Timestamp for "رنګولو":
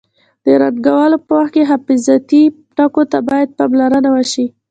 0.61-1.17